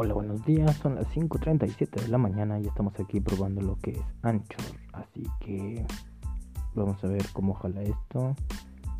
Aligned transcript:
Hola, 0.00 0.14
buenos 0.14 0.44
días. 0.44 0.76
Son 0.76 0.94
las 0.94 1.08
5.37 1.08 2.02
de 2.02 2.06
la 2.06 2.18
mañana 2.18 2.60
y 2.60 2.68
estamos 2.68 2.94
aquí 3.00 3.18
probando 3.18 3.60
lo 3.62 3.76
que 3.80 3.90
es 3.90 4.00
Anchor. 4.22 4.64
Así 4.92 5.24
que 5.40 5.84
vamos 6.72 7.02
a 7.02 7.08
ver 7.08 7.26
cómo 7.32 7.52
jala 7.54 7.82
esto. 7.82 8.36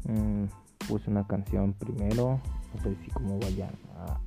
Mm, 0.09 0.47
puse 0.89 1.09
una 1.09 1.25
canción 1.25 1.73
primero. 1.75 2.41
No 2.75 2.83
sé 2.83 2.97
si 2.97 3.13
cómo 3.13 3.39
vaya 3.39 3.71
a, 3.97 4.19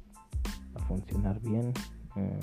funcionar 0.88 1.42
bien. 1.42 1.74
Mm, 2.16 2.40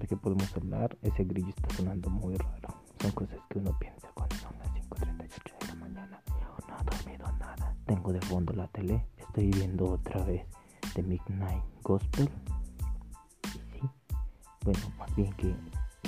de 0.00 0.06
qué 0.08 0.16
podemos 0.16 0.52
hablar. 0.56 0.98
Ese 1.02 1.22
grillo 1.22 1.50
está 1.50 1.72
sonando 1.76 2.10
muy 2.10 2.34
raro. 2.34 2.74
Son 3.00 3.12
cosas 3.12 3.38
que 3.50 3.60
uno 3.60 3.70
piensa 3.78 4.08
cuando 4.14 4.34
son 4.34 4.50
las 4.58 4.68
5.38 4.72 5.60
de 5.60 5.66
la 5.68 5.74
mañana. 5.76 6.20
No 6.66 6.74
he 6.80 6.84
dormido 6.96 7.32
nada. 7.38 7.76
Tengo 7.86 8.12
de 8.12 8.20
fondo 8.22 8.52
la 8.52 8.66
tele. 8.66 9.06
Estoy 9.16 9.52
viendo 9.52 9.92
otra 9.92 10.24
vez 10.24 10.44
The 10.96 11.04
Midnight 11.04 11.62
Gospel 11.84 12.28
bueno, 14.64 14.80
más 14.98 15.14
bien 15.14 15.32
que, 15.34 15.54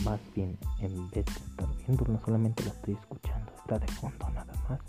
más 0.03 0.19
bien 0.35 0.59
en 0.81 1.11
vez 1.11 1.27
de 1.27 1.33
estar 1.33 1.69
viendo, 1.77 2.05
no 2.07 2.19
solamente 2.25 2.65
la 2.65 2.71
estoy 2.71 2.95
escuchando, 2.95 3.53
está 3.55 3.79
de 3.79 3.87
fondo 3.89 4.31
nada 4.31 4.53
más. 4.69 4.81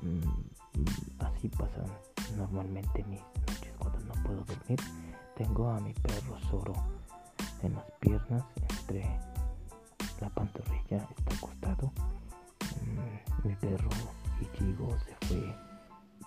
Mm, 0.00 1.24
así 1.24 1.48
pasan 1.48 1.86
normalmente 2.36 3.02
mis 3.04 3.20
noches 3.20 3.74
cuando 3.78 3.98
no 4.00 4.14
puedo 4.22 4.44
dormir. 4.44 4.78
Tengo 5.36 5.68
a 5.68 5.80
mi 5.80 5.92
perro 5.94 6.38
Zoro 6.48 6.74
en 7.62 7.74
las 7.74 7.90
piernas, 7.98 8.44
entre 8.56 9.18
la 10.20 10.28
pantorrilla 10.30 11.08
está 11.16 11.34
acostado. 11.34 11.92
Mm, 12.84 13.48
mi 13.48 13.56
perro 13.56 13.90
Ichigo 14.40 14.96
se 15.00 15.26
fue 15.26 15.54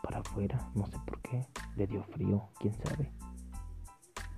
para 0.03 0.19
afuera, 0.19 0.69
no 0.75 0.85
sé 0.87 0.97
por 1.05 1.21
qué, 1.21 1.47
le 1.77 1.87
dio 1.87 2.03
frío, 2.03 2.49
quién 2.59 2.73
sabe. 2.83 3.09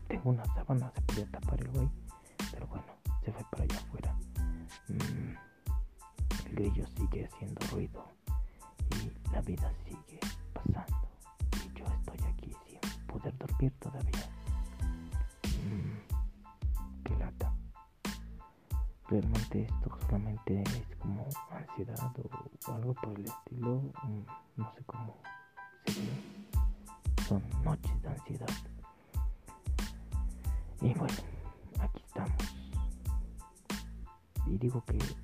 Tengo 0.07 0.29
una 0.29 0.45
sábana, 0.53 0.91
se 0.93 1.01
podía 1.01 1.31
tapar 1.31 1.59
el 1.61 1.69
güey 1.69 1.89
pero 2.51 2.67
bueno, 2.67 2.85
se 3.23 3.31
fue 3.31 3.43
para 3.51 3.63
allá 3.63 3.77
afuera. 3.77 4.15
Mm, 4.87 5.35
el 6.45 6.55
grillo 6.55 6.85
sigue 6.87 7.25
haciendo 7.25 7.65
ruido 7.67 8.05
y 8.91 9.31
la 9.31 9.41
vida 9.41 9.71
sigue 9.85 10.19
pasando. 10.53 11.09
Y 11.53 11.77
yo 11.77 11.85
estoy 11.85 12.27
aquí 12.27 12.53
sin 12.65 13.05
poder 13.05 13.37
dormir 13.37 13.71
todavía. 13.79 14.29
Mm, 15.63 17.03
qué 17.03 17.15
lata. 17.17 17.53
Realmente 19.07 19.63
esto 19.63 19.97
solamente 20.05 20.61
es 20.63 20.95
como 20.97 21.27
ansiedad 21.51 22.13
o, 22.67 22.73
algo 22.73 22.93
por 22.95 23.17
el 23.19 23.25
estilo. 23.25 23.81
Mm, 24.03 24.21
no 24.57 24.73
sé 24.75 24.83
cómo 24.85 25.17
sería. 25.85 26.11
Son 27.27 27.43
noches 27.63 28.01
de 28.01 28.09
ansiedad. 28.09 28.49
Y 30.81 30.93
bueno 30.93 31.28
y 34.59 34.67
digo 34.67 34.83
que 34.85 34.97
es 34.97 35.15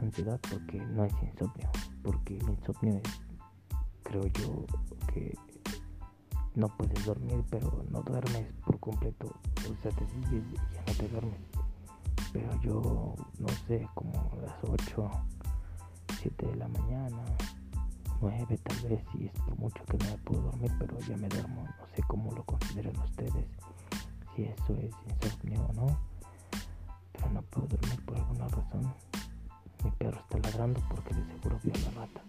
ansiedad 0.00 0.40
porque 0.50 0.78
no 0.78 1.04
es 1.04 1.12
insomnio, 1.22 1.70
porque 2.02 2.38
el 2.38 2.48
insomnio 2.48 3.00
es, 3.04 3.20
creo 4.02 4.26
yo, 4.26 4.64
que 5.12 5.36
no 6.54 6.68
puedes 6.68 7.04
dormir, 7.04 7.44
pero 7.50 7.84
no 7.90 8.02
duermes 8.02 8.46
por 8.64 8.80
completo, 8.80 9.26
o 9.26 9.82
sea, 9.82 9.90
te 9.92 10.06
sigues 10.08 10.44
y 10.52 10.54
ya 10.74 10.84
no 10.86 10.94
te 10.94 11.08
duermes. 11.08 11.40
Pero 12.32 12.60
yo, 12.62 13.14
no 13.38 13.48
sé, 13.66 13.86
como 13.94 14.12
las 14.40 14.54
8, 14.64 15.10
7 16.20 16.46
de 16.46 16.56
la 16.56 16.68
mañana, 16.68 17.22
9 18.20 18.58
tal 18.62 18.88
vez, 18.88 19.04
si 19.12 19.26
es 19.26 19.32
por 19.32 19.58
mucho 19.58 19.84
que 19.84 19.98
no 19.98 20.06
me 20.06 20.18
puedo 20.18 20.42
dormir, 20.42 20.72
pero 20.78 20.98
ya 21.00 21.16
me 21.16 21.28
duermo, 21.28 21.62
no 21.62 21.86
sé 21.94 22.02
cómo 22.08 22.32
lo 22.32 22.42
consideran 22.44 22.98
ustedes, 23.00 23.46
si 24.34 24.44
eso 24.44 24.74
es 24.76 24.94
insomnio 25.08 25.62
o 25.66 25.72
no 25.74 26.11
perro 30.02 30.20
está 30.20 30.38
ladrando 30.38 30.80
porque 30.90 31.14
de 31.14 31.24
seguro 31.26 31.60
vio 31.62 31.72
a 31.74 31.78
la 31.78 31.90
rata. 32.00 32.20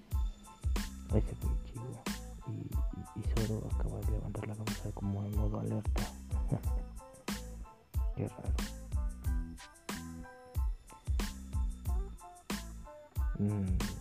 Ese 1.10 1.36
fue 1.36 1.50
chivo. 1.66 2.04
Y, 2.48 2.70
y, 3.20 3.48
solo 3.48 3.68
acaba 3.74 4.00
de 4.00 4.12
levantar 4.12 4.48
la 4.48 4.56
cabeza 4.56 4.92
como 4.94 5.24
en 5.24 5.36
modo 5.38 5.60
alerta. 5.60 6.04
Qué 8.16 8.28
raro. 8.28 8.54
Mm. 13.40 13.93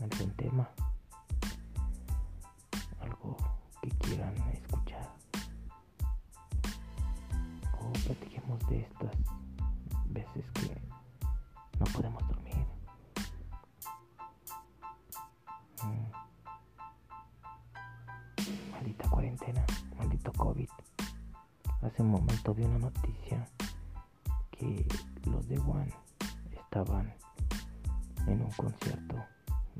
Algún 0.00 0.30
tema. 0.36 0.68
Algo 3.00 3.36
que 3.82 3.90
quieran 3.90 4.34
escuchar. 4.52 5.08
O 7.80 7.92
platiquemos 7.92 8.58
de 8.68 8.80
estas 8.80 9.12
veces 10.10 10.44
que 10.52 10.80
no 11.78 11.84
podemos 11.86 12.26
dormir. 12.28 12.66
Mm. 15.82 16.10
Maldita 18.72 19.08
cuarentena, 19.10 19.64
maldito 19.96 20.32
COVID. 20.32 20.68
Hace 21.82 22.02
un 22.02 22.10
momento 22.10 22.54
vi 22.54 22.64
una 22.64 22.78
noticia 22.78 23.48
que 24.50 24.86
los 25.24 25.48
de 25.48 25.58
One 25.58 25.94
estaban 26.52 27.14
en 28.26 28.42
un 28.42 28.50
concierto 28.52 29.16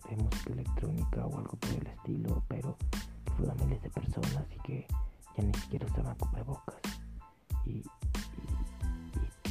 de 0.09 0.17
música 0.17 0.53
electrónica 0.53 1.27
o 1.27 1.39
algo 1.39 1.57
por 1.57 1.71
el 1.71 1.87
estilo, 1.87 2.43
pero 2.49 2.77
que 3.25 3.33
fueron 3.33 3.57
miles 3.59 3.83
de 3.83 3.91
personas 3.91 4.45
y 4.57 4.61
que 4.61 4.87
ya 5.37 5.45
ni 5.45 5.55
siquiera 5.55 5.87
usaban 5.87 6.17
cubrebocas. 6.17 6.81
Y, 7.67 7.83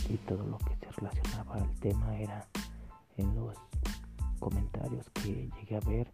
y, 0.09 0.17
todo 0.27 0.43
lo 0.45 0.57
que 0.59 0.75
se 0.75 0.91
relacionaba 0.91 1.55
al 1.55 1.69
tema 1.79 2.17
era 2.17 2.47
en 3.17 3.35
los 3.35 3.55
comentarios 4.39 5.09
que 5.11 5.49
llegué 5.59 5.75
a 5.75 5.79
ver, 5.81 6.11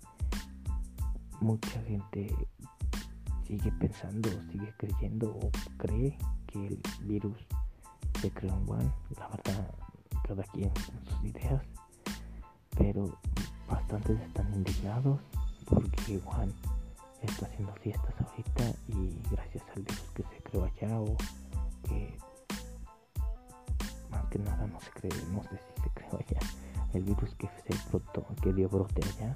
mucha 1.39 1.81
gente 1.83 2.35
sigue 3.47 3.71
pensando, 3.73 4.29
sigue 4.51 4.73
creyendo 4.77 5.29
o 5.29 5.51
cree 5.77 6.17
que 6.47 6.67
el 6.67 6.81
virus 7.01 7.37
se 8.21 8.31
creó 8.31 8.53
en 8.53 8.69
One, 8.69 8.91
la 9.17 9.27
verdad, 9.27 9.73
cada 10.27 10.43
quien 10.43 10.69
con 10.69 11.05
sus 11.05 11.23
ideas, 11.25 11.61
bastantes 13.93 14.27
están 14.27 14.53
indignados 14.55 15.19
porque 15.69 16.19
One 16.25 16.51
está 17.21 17.45
haciendo 17.45 17.73
fiestas 17.75 18.13
ahorita 18.19 18.63
y 18.87 19.21
gracias 19.29 19.63
al 19.75 19.83
virus 19.83 20.09
que 20.15 20.23
se 20.23 20.43
creó 20.43 20.63
allá 20.63 20.99
o 20.99 21.15
que 21.83 22.17
más 24.09 24.25
que 24.31 24.39
nada 24.39 24.65
no 24.65 24.79
se 24.81 24.89
cree, 24.91 25.11
no 25.31 25.43
sé 25.43 25.49
si 25.57 25.81
se 25.83 25.89
creó 25.91 26.19
allá, 26.19 26.39
el 26.93 27.03
virus 27.03 27.35
que 27.35 27.47
se 27.47 27.89
brotó, 27.89 28.25
que 28.41 28.51
dio 28.53 28.67
brote 28.67 29.01
allá 29.03 29.33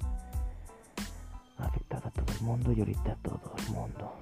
ha 1.58 1.64
afectado 1.64 2.08
a 2.08 2.10
todo 2.10 2.32
el 2.32 2.42
mundo 2.42 2.72
y 2.72 2.80
ahorita 2.80 3.12
a 3.12 3.16
todo 3.16 3.52
el 3.58 3.72
mundo. 3.72 4.12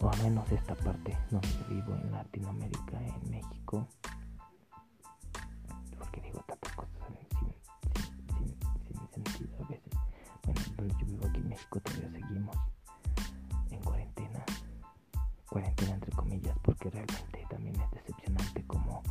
O 0.00 0.08
al 0.08 0.22
menos 0.22 0.50
esta 0.52 0.74
parte 0.74 1.16
donde 1.30 1.48
vivo 1.68 1.94
en 1.94 2.10
Latinoamérica, 2.12 3.00
en 3.00 3.30
México, 3.30 3.86
comillas, 16.12 16.56
porque 16.62 16.90
realmente 16.90 17.46
también 17.48 17.80
es 17.80 17.90
decepcionante 17.92 18.64
como, 18.66 19.02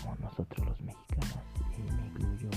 como 0.00 0.16
nosotros 0.16 0.66
los 0.66 0.80
mexicanos, 0.80 1.38
y 1.76 1.92
me 1.92 2.06
incluyo, 2.06 2.50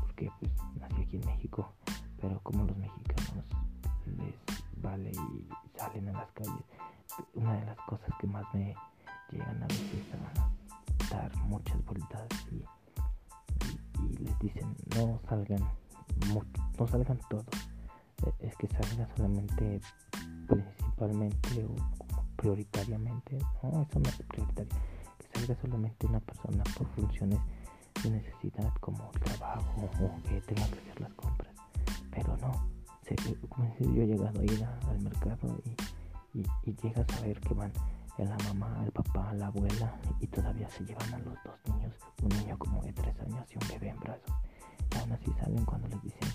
porque 0.00 0.30
pues 0.40 0.52
nací 0.78 1.02
aquí 1.02 1.16
en 1.16 1.26
México, 1.26 1.72
pero 2.20 2.40
como 2.42 2.64
los 2.64 2.76
mexicanos 2.76 3.44
les 4.16 4.34
vale 4.76 5.10
y 5.10 5.48
salen 5.76 6.08
a 6.08 6.12
las 6.12 6.30
calles. 6.32 6.64
Una 7.34 7.54
de 7.54 7.66
las 7.66 7.76
cosas 7.78 8.10
que 8.20 8.26
más 8.26 8.44
me 8.54 8.74
llegan 9.30 9.62
a 9.62 9.66
veces 9.66 10.04
a 10.14 11.14
dar 11.14 11.36
muchas 11.44 11.84
vueltas 11.84 12.28
y, 12.50 12.64
les 14.22 14.38
dicen 14.38 14.76
no 14.96 15.20
salgan, 15.28 15.62
no 16.78 16.86
salgan 16.86 17.20
todos. 17.28 17.46
E, 18.24 18.46
es 18.46 18.56
que 18.56 18.68
salga 18.68 19.08
solamente 19.16 19.80
principalmente 20.46 21.66
prioritariamente. 22.38 23.36
No, 23.62 23.82
eso 23.82 23.98
no 23.98 24.08
es 24.08 24.16
prioritario. 24.28 24.72
Que 25.18 25.38
salga 25.38 25.60
solamente 25.60 26.06
una 26.06 26.20
persona 26.20 26.64
por 26.76 26.86
funciones 26.94 27.38
de 28.02 28.10
necesidad 28.10 28.72
como 28.80 29.10
trabajo 29.24 29.90
o 30.00 30.22
que 30.22 30.40
tenga 30.40 30.66
que 30.68 30.78
hacer 30.78 31.00
las 31.00 31.12
compras. 31.14 31.54
Pero 32.10 32.36
no, 32.38 32.52
como 33.48 33.74
si 33.76 33.84
yo 33.84 34.02
he 34.02 34.06
llegado 34.06 34.40
a 34.40 34.44
ir 34.44 34.64
al 34.64 35.00
mercado 35.00 35.60
y, 36.32 36.40
y, 36.40 36.46
y 36.64 36.92
a 36.94 37.20
ver 37.22 37.40
que 37.40 37.54
van 37.54 37.72
la 38.24 38.36
mamá, 38.48 38.82
el 38.84 38.90
papá, 38.90 39.32
la 39.34 39.46
abuela 39.46 39.94
y 40.20 40.26
todavía 40.26 40.68
se 40.70 40.84
llevan 40.84 41.14
a 41.14 41.18
los 41.18 41.34
dos 41.44 41.54
niños, 41.66 41.94
un 42.22 42.28
niño 42.30 42.58
como 42.58 42.82
de 42.82 42.92
tres 42.92 43.14
años 43.20 43.46
y 43.50 43.62
un 43.62 43.68
bebé 43.68 43.90
en 43.90 44.00
brazos. 44.00 44.34
Y 44.92 44.98
aún 44.98 45.12
así 45.12 45.32
salen 45.38 45.64
cuando 45.64 45.86
les 45.88 46.02
dicen 46.02 46.28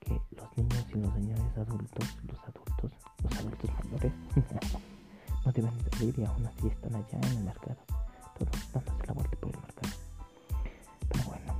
que 0.00 0.20
los 0.30 0.56
niños 0.56 0.86
y 0.94 0.98
los 0.98 1.12
señores 1.12 1.58
adultos, 1.58 2.16
los 2.26 2.38
adultos, 2.38 2.92
los 3.22 3.38
adultos 3.38 3.70
mayores, 3.84 4.12
no 5.46 5.52
deben 5.52 5.72
salir 5.92 6.18
y 6.18 6.24
aún 6.24 6.44
así 6.46 6.66
están 6.66 6.94
allá 6.94 7.18
en 7.22 7.38
el 7.38 7.44
mercado, 7.44 7.76
todos 8.38 8.72
dándose 8.72 9.06
la 9.06 9.12
vuelta 9.14 9.36
por 9.38 9.54
el 9.54 9.60
mercado. 9.62 9.92
Pero 11.08 11.24
bueno, 11.24 11.54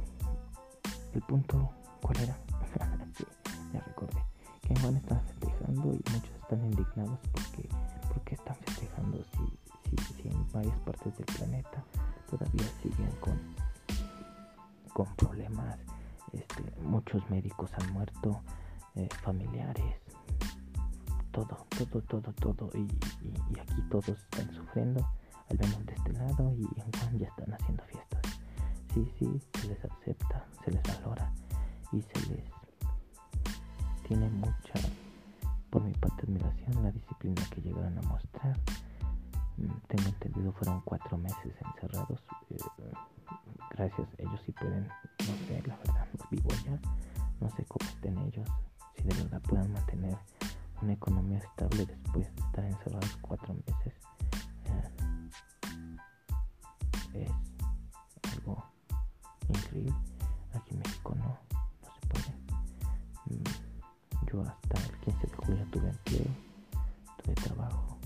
el 1.15 1.23
punto, 1.23 1.71
¿cuál 2.03 2.19
era? 2.19 2.37
sí, 3.17 3.25
ya 3.73 3.81
recordé. 3.81 4.21
Que 4.61 4.75
en 4.75 4.97
están 4.97 5.21
festejando 5.23 5.93
y 5.95 6.03
muchos 6.13 6.35
están 6.43 6.65
indignados 6.65 7.19
porque, 7.33 7.69
porque 8.13 8.35
están 8.35 8.57
festejando 8.57 9.19
si 9.33 9.59
si, 9.91 10.29
en 10.29 10.53
varias 10.53 10.77
partes 10.81 11.17
del 11.17 11.27
planeta 11.27 11.85
todavía 12.31 12.65
siguen 12.83 13.11
con, 13.21 13.39
con 14.93 15.15
problemas, 15.17 15.79
este, 16.33 16.63
muchos 16.83 17.29
médicos 17.31 17.71
han 17.75 17.93
muerto, 17.93 18.41
eh, 18.97 19.09
familiares, 19.23 19.97
todo, 21.37 21.67
todo, 21.91 22.01
todo, 22.03 22.33
todo, 22.33 22.71
y, 22.75 22.89
aquí 23.61 23.83
todos 23.91 24.09
están 24.09 24.51
sufriendo, 24.55 25.07
al 25.51 25.59
menos 25.59 25.85
de 25.85 25.93
este 25.93 26.13
lado, 26.15 26.55
y 26.57 26.63
en 26.81 26.93
Juan 26.93 27.19
ya 27.19 27.29
están 27.29 27.53
haciendo 27.53 27.85
fiestas. 27.85 28.23
Sí, 28.95 29.13
sí, 29.19 29.43
se 29.61 29.69
les 29.69 29.85
acepta, 29.85 30.47
se 30.65 30.71
les 30.71 30.83
valora 30.83 31.31
y 31.93 32.01
se 32.01 32.21
les 32.31 32.45
tiene 34.09 34.31
mucha, 34.31 34.73
por 35.69 35.83
mi 35.83 35.93
parte, 35.93 36.23
admiración 36.23 36.83
la 36.83 36.91
disciplina 36.91 37.43
que 37.51 37.61
llegaron 37.61 37.99
a 37.99 38.03
mostrar 38.03 38.59
tengo 39.89 40.09
entendido 40.09 40.53
fueron 40.53 40.81
cuatro 40.83 41.17
meses 41.17 41.55
encerrados. 41.65 42.21
Una 50.87 50.95
economía 50.95 51.39
estable 51.39 51.85
después 51.85 52.33
de 52.33 52.43
estar 52.43 52.65
encerrados 52.65 53.19
cuatro 53.21 53.55
meses. 53.55 53.93
Eh, 57.13 57.29
es 58.23 58.33
algo 58.35 58.65
increíble. 59.49 59.93
Aquí 60.55 60.75
en 60.75 60.79
México 60.79 61.15
no, 61.17 61.39
no 61.83 61.93
se 61.93 62.07
puede. 62.07 62.37
Mm, 63.27 64.27
yo 64.31 64.43
hasta 64.43 64.81
el 64.81 64.97
15 65.01 65.27
de 65.27 65.37
julio 65.37 65.67
tuve 65.73 65.89
empleo, 65.89 66.27
tuve 67.21 67.35
trabajo. 67.35 67.99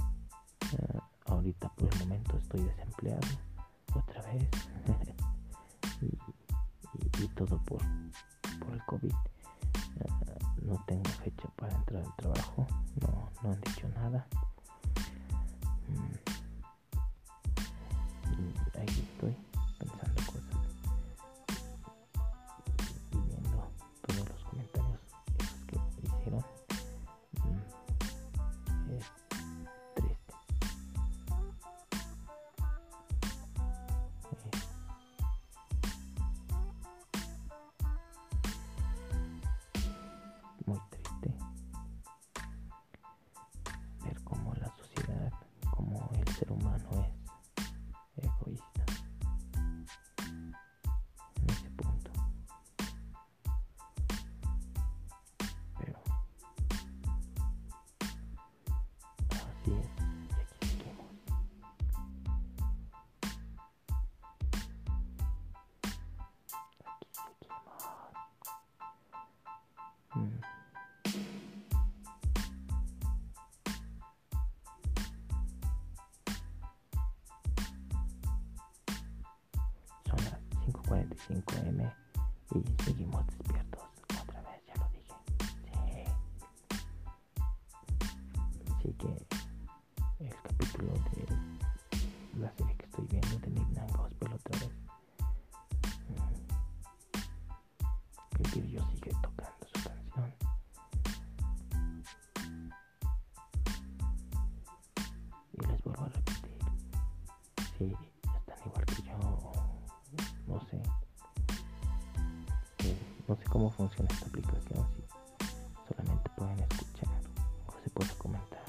Eh, 0.73 0.99
ahorita 1.27 1.69
por 1.75 1.93
el 1.93 1.99
momento 1.99 2.39
estoy 2.39 2.63
desempleado 2.63 3.29
otra 3.95 4.23
vez 4.23 4.49
y, 6.01 7.29
todo 7.35 7.63
por, 7.65 7.83
por 8.59 8.73
el 8.73 8.83
COVID. 8.87 9.15
No 10.71 10.79
tengo 10.87 11.11
fecha 11.25 11.49
para 11.57 11.75
entrar 11.75 12.05
al 12.05 12.15
trabajo, 12.15 12.65
no, 13.01 13.29
no 13.43 13.51
han 13.51 13.61
dicho 13.61 13.89
nada. 13.89 14.25
Mm. 15.89 16.15
Y 18.31 18.79
ahí 18.79 18.87
estoy. 18.87 19.50
M 81.29 81.93
y 82.55 82.83
seguimos 82.85 83.27
despiertos. 83.27 83.83
Otra 84.23 84.41
vez, 84.43 84.61
ya 84.67 84.75
lo 84.77 84.89
dije. 84.91 85.15
Sí. 85.65 86.05
Así 88.75 88.93
que 88.95 89.11
el 90.25 90.35
capítulo 90.43 90.93
de 90.93 91.27
la 92.41 92.51
serie 92.53 92.75
que 92.77 92.85
estoy 92.87 93.07
viendo 93.07 93.39
de 93.39 93.51
Midnight 93.51 93.97
Gospel 93.97 94.33
otra 94.33 94.59
vez. 94.59 94.71
Mm. 96.09 96.41
El 98.43 98.51
vídeo 98.63 98.87
sigue 98.91 99.13
No 113.31 113.37
sé 113.37 113.45
cómo 113.45 113.71
funciona 113.71 114.09
esta 114.13 114.27
aplicación, 114.27 114.85
si 114.93 115.89
solamente 115.95 116.31
pueden 116.37 116.59
escuchar 116.59 117.09
o 117.69 117.81
se 117.81 117.91
puede 117.91 118.11
comentar. 118.15 118.65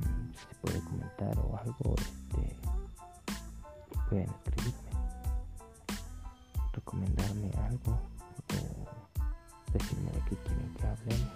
Mm, 0.00 0.32
si 0.32 0.46
se 0.48 0.54
puede 0.60 0.80
comentar 0.80 1.38
o 1.38 1.56
algo, 1.56 1.94
este, 1.94 2.56
pueden 4.08 4.28
escribirme, 4.28 4.90
recomendarme 6.72 7.52
algo 7.68 7.92
o 7.92 9.72
decirme 9.72 10.10
de 10.10 10.24
qué 10.24 10.36
quieren 10.38 10.74
que 10.74 10.86
hablemos. 10.88 11.32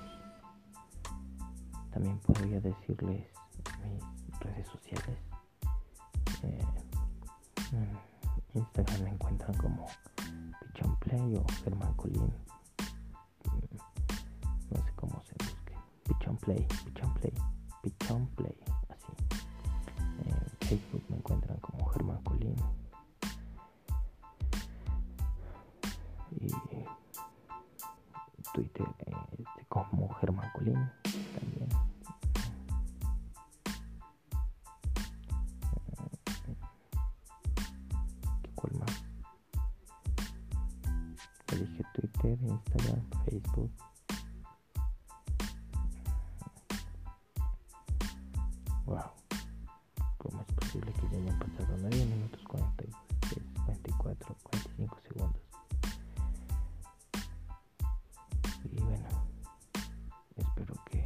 También 1.92 2.18
podría 2.18 2.60
decirles 2.60 3.24
mis 4.26 4.40
redes 4.40 4.66
sociales. 4.66 5.18
Eh, 6.42 6.66
mm, 7.70 8.07
Instagram 8.54 9.02
me 9.04 9.10
encuentran 9.10 9.56
como 9.58 9.86
Pichon 10.60 10.96
Play 11.00 11.36
o 11.36 11.44
Germán 11.64 11.94
Colín. 11.94 12.32
Mm, 13.44 14.74
no 14.74 14.82
sé 14.82 14.92
cómo 14.96 15.22
se 15.22 15.34
busque. 15.44 15.74
Pichon 16.04 16.36
Play, 16.38 16.66
Pichon 16.84 17.14
Play, 17.14 17.34
Pichon 17.82 18.26
Play, 18.36 18.56
así. 18.88 19.12
En 20.24 20.68
Facebook 20.68 21.04
me 21.08 21.16
encuentran 21.16 21.58
como 21.58 21.86
Germán 21.86 22.22
Colín. 22.22 22.56
Y 26.40 26.48
Twitter 28.52 28.86
eh, 29.06 29.14
como 29.68 30.08
Germán 30.14 30.50
Colín. 30.54 30.90
Elige 41.52 41.82
Twitter, 41.94 42.38
Instagram, 42.42 43.02
Facebook. 43.24 43.70
Wow. 48.86 49.10
¿Cómo 50.18 50.40
es 50.42 50.54
posible 50.54 50.92
que 50.92 51.08
ya 51.10 51.18
hayan 51.18 51.38
pasado 51.38 51.76
9 51.78 51.96
minutos 52.04 52.40
46, 52.48 53.44
44, 53.66 54.36
45 54.42 54.98
segundos? 55.08 55.42
Y 58.64 58.80
bueno, 58.80 59.08
espero 60.36 60.74
que 60.84 61.02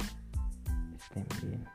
estén 0.97 1.27
bien. 1.41 1.72